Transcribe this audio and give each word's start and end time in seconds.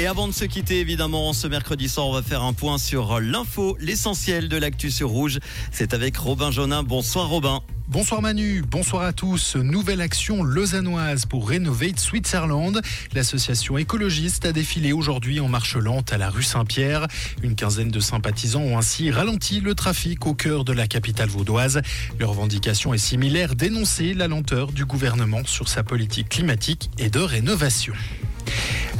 Et 0.00 0.06
avant 0.06 0.28
de 0.28 0.32
se 0.32 0.44
quitter, 0.44 0.78
évidemment, 0.78 1.32
ce 1.32 1.48
mercredi 1.48 1.88
soir, 1.88 2.06
on 2.06 2.12
va 2.12 2.22
faire 2.22 2.44
un 2.44 2.52
point 2.52 2.78
sur 2.78 3.18
l'info, 3.18 3.76
l'essentiel 3.80 4.48
de 4.48 4.56
l'actu 4.56 4.92
sur 4.92 5.08
Rouge. 5.08 5.40
C'est 5.72 5.92
avec 5.92 6.16
Robin 6.16 6.52
Jonin. 6.52 6.84
Bonsoir 6.84 7.28
Robin. 7.28 7.62
Bonsoir 7.88 8.22
Manu, 8.22 8.62
bonsoir 8.62 9.02
à 9.02 9.12
tous. 9.12 9.56
Nouvelle 9.56 10.00
action 10.00 10.44
lausannoise 10.44 11.26
pour 11.26 11.50
Renovate 11.50 11.98
Switzerland. 11.98 12.80
L'association 13.12 13.76
écologiste 13.76 14.44
a 14.44 14.52
défilé 14.52 14.92
aujourd'hui 14.92 15.40
en 15.40 15.48
marche 15.48 15.74
lente 15.74 16.12
à 16.12 16.18
la 16.18 16.30
rue 16.30 16.44
Saint-Pierre. 16.44 17.08
Une 17.42 17.56
quinzaine 17.56 17.90
de 17.90 17.98
sympathisants 17.98 18.62
ont 18.62 18.78
ainsi 18.78 19.10
ralenti 19.10 19.58
le 19.58 19.74
trafic 19.74 20.26
au 20.28 20.34
cœur 20.34 20.62
de 20.62 20.72
la 20.72 20.86
capitale 20.86 21.28
vaudoise. 21.28 21.82
Leur 22.20 22.30
revendication 22.30 22.94
est 22.94 22.98
similaire, 22.98 23.56
dénoncer 23.56 24.14
la 24.14 24.28
lenteur 24.28 24.70
du 24.70 24.84
gouvernement 24.84 25.44
sur 25.44 25.66
sa 25.66 25.82
politique 25.82 26.28
climatique 26.28 26.90
et 26.98 27.10
de 27.10 27.18
rénovation. 27.18 27.94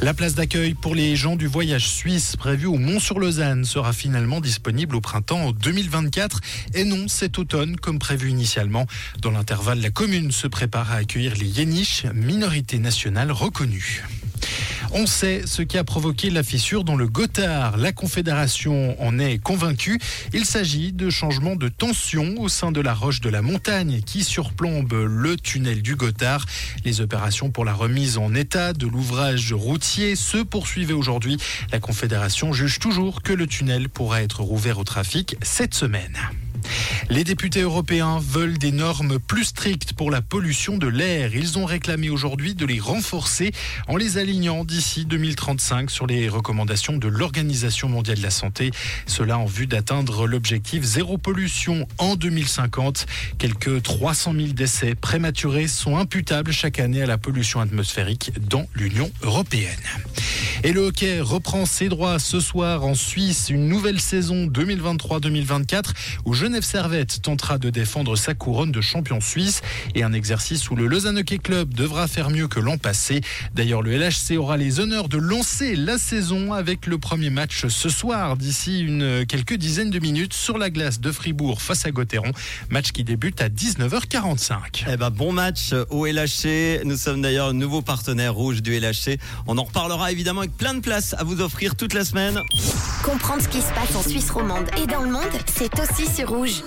La 0.01 0.15
place 0.15 0.37
d'accueil 0.37 0.75
pour 0.75 0.95
les 0.95 1.17
gens 1.17 1.35
du 1.35 1.49
voyage 1.49 1.89
suisse 1.89 2.37
prévue 2.37 2.67
au 2.67 2.77
Mont-sur-Lausanne 2.77 3.65
sera 3.65 3.93
finalement 3.93 4.41
disponible 4.41 4.95
au 4.95 5.01
printemps 5.01 5.51
2024 5.51 6.41
et 6.75 6.85
non 6.85 7.09
cet 7.09 7.37
automne 7.39 7.77
comme 7.77 7.99
prévu 7.99 8.31
initialement. 8.31 8.87
Dans 9.21 9.33
l'intervalle, 9.33 9.81
la 9.81 9.91
commune 9.91 10.31
se 10.31 10.47
prépare 10.47 10.93
à 10.93 10.97
accueillir 10.97 11.35
les 11.35 11.47
Yéniches, 11.47 12.07
minorité 12.15 12.79
nationale 12.79 13.33
reconnue. 13.33 14.05
On 14.93 15.07
sait 15.07 15.43
ce 15.47 15.63
qui 15.63 15.77
a 15.77 15.85
provoqué 15.85 16.31
la 16.31 16.43
fissure 16.43 16.83
dans 16.83 16.97
le 16.97 17.07
Gothard. 17.07 17.77
La 17.77 17.93
Confédération 17.93 19.01
en 19.03 19.19
est 19.19 19.39
convaincue. 19.39 19.99
Il 20.33 20.45
s'agit 20.45 20.93
de 20.93 21.11
changements 21.11 21.57
de 21.57 21.69
tension 21.69 22.35
au 22.39 22.49
sein 22.49 22.73
de 22.73 22.81
la 22.81 22.95
roche 22.95 23.21
de 23.21 23.29
la 23.29 23.43
montagne 23.43 24.01
qui 24.05 24.25
surplombe 24.25 24.93
le 24.93 25.37
tunnel 25.37 25.83
du 25.83 25.95
Gothard. 25.95 26.47
Les 26.85 27.01
opérations 27.01 27.51
pour 27.51 27.65
la 27.65 27.75
remise 27.75 28.17
en 28.17 28.35
état 28.35 28.73
de 28.73 28.87
l'ouvrage 28.87 29.53
routier 29.53 30.17
se 30.17 30.39
poursuivaient 30.39 30.95
aujourd'hui. 30.95 31.37
La 31.71 31.81
Confédération 31.81 32.53
juge 32.53 32.79
toujours 32.79 33.23
que 33.23 33.33
le 33.33 33.47
tunnel 33.47 33.89
pourra 33.89 34.23
être 34.23 34.41
rouvert 34.41 34.79
au 34.79 34.85
trafic 34.85 35.37
cette 35.43 35.75
semaine. 35.75 36.17
Les 37.11 37.25
députés 37.25 37.63
européens 37.63 38.19
veulent 38.21 38.59
des 38.59 38.73
normes 38.73 39.19
plus 39.19 39.45
strictes 39.45 39.93
pour 39.93 40.11
la 40.11 40.21
pollution 40.21 40.77
de 40.79 40.87
l'air. 40.87 41.35
Ils 41.35 41.59
ont 41.59 41.65
réclamé 41.65 42.11
aujourd'hui 42.11 42.55
de 42.55 42.67
les 42.67 42.81
renforcer 42.81 43.53
en 43.87 43.97
les 43.97 44.19
alignant 44.19 44.65
d'ici 44.65 45.05
2035 45.05 45.91
sur 45.91 46.07
les 46.07 46.29
recommandations 46.29 46.97
de 46.97 47.09
l'Organisation 47.09 47.89
mondiale 47.89 48.19
de 48.19 48.23
la 48.23 48.31
santé. 48.31 48.71
Cela 49.07 49.39
en 49.39 49.47
vue 49.47 49.67
d'atteindre 49.67 50.27
l'objectif 50.27 50.83
zéro 50.83 51.19
pollution 51.19 51.87
en 51.99 52.17
2050. 52.17 53.07
Quelques 53.39 53.83
300 53.83 54.35
000 54.35 54.47
décès 54.49 54.95
prématurés 54.95 55.69
sont 55.69 55.97
imputables 55.97 56.53
chaque 56.53 56.79
année 56.79 57.03
à 57.03 57.07
la 57.07 57.19
pollution 57.19 57.61
atmosphérique 57.61 58.33
dans 58.49 58.67
l'Union 58.75 59.11
européenne. 59.23 59.79
Et 60.65 60.73
le 60.73 60.81
hockey 60.81 61.21
reprend 61.21 61.67
ses 61.67 61.89
droits 61.89 62.19
ce 62.19 62.41
soir 62.41 62.85
en 62.85 62.95
Suisse. 62.95 63.49
Une 63.49 63.69
nouvelle 63.69 64.01
saison 64.01 64.47
2023-2024 64.47 65.91
où 66.25 66.35
Genève 66.35 66.65
Servette 66.65 67.23
tentera 67.23 67.59
de 67.59 67.71
défendre 67.71 68.17
sa 68.17 68.35
couronne 68.35 68.73
de 68.73 68.81
champion 68.81 69.21
suisse 69.21 69.63
et 69.95 70.03
un 70.03 70.13
exercice 70.13 70.69
où 70.71 70.75
le 70.75 70.89
Lausanne 70.89 71.19
Hockey 71.19 71.39
Club 71.39 71.75
devra 71.75 72.09
faire 72.09 72.31
mieux 72.31 72.49
que 72.49 72.59
l'an 72.59 72.77
passé. 72.77 73.21
D'ailleurs, 73.55 73.83
le 73.83 73.97
LHC 73.97 74.37
aura 74.37 74.57
les 74.57 74.81
honneurs 74.81 75.09
de 75.09 75.17
lancer 75.17 75.77
la 75.77 75.97
saison 75.97 76.53
avec 76.53 76.87
le 76.87 76.99
premier 76.99 77.31
match 77.31 77.67
ce 77.69 77.89
soir 77.89 78.37
d'ici 78.37 78.81
une 78.81 79.25
quelques 79.27 79.55
dizaines 79.55 79.91
de 79.91 80.01
minutes 80.01 80.35
sur 80.35 80.59
la 80.59 80.71
glace 80.71 81.01
de 81.01 81.13
Fribourg 81.13 81.63
face 81.63 81.87
à 81.87 81.93
Gauthieron. 81.93 82.33
Match 82.69 82.91
qui 82.91 83.05
débute 83.05 83.41
à 83.41 83.49
19h45. 83.49 84.87
Eh 84.93 84.97
ben, 84.97 85.11
bon 85.11 85.31
match 85.31 85.73
au 85.91 86.05
LHC. 86.07 86.83
Nous 86.85 86.97
sommes 86.97 87.23
d'ailleurs 87.23 87.55
nouveau 87.55 87.81
partenaire 87.81 88.35
rouge 88.35 88.61
du 88.61 88.77
LHC. 88.77 89.19
On 89.47 89.57
en 89.57 89.63
reparlera 89.63 90.11
évidemment 90.11 90.48
plein 90.49 90.75
de 90.75 90.81
places 90.81 91.15
à 91.15 91.25
vous 91.25 91.41
offrir 91.41 91.77
toute 91.77 91.95
la 91.95 92.05
semaine. 92.05 92.41
Comprendre 93.05 93.43
ce 93.43 93.49
qui 93.49 93.61
se 93.61 93.73
passe 93.73 93.95
en 93.97 94.03
Suisse 94.03 94.31
romande 94.31 94.69
et 94.83 94.87
dans 94.87 95.03
le 95.03 95.11
monde, 95.11 95.23
c'est 95.47 95.71
aussi 95.81 96.07
sur 96.07 96.29
Rouge. 96.29 96.63